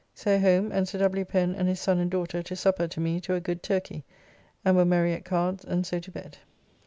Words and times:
So 0.15 0.39
home, 0.39 0.71
and 0.71 0.87
Sir 0.87 0.97
W. 0.97 1.23
Pen 1.25 1.53
and 1.53 1.67
his 1.67 1.79
son 1.79 1.99
and 1.99 2.09
daughter 2.09 2.41
to 2.41 2.55
supper 2.55 2.87
to 2.87 2.99
me 2.99 3.21
to 3.21 3.35
a 3.35 3.39
good 3.39 3.61
turkey, 3.61 4.03
and 4.65 4.75
were 4.75 4.83
merry 4.83 5.13
at 5.13 5.25
cards, 5.25 5.63
and 5.63 5.85
so 5.85 5.99
to 5.99 6.09
bed. 6.09 6.39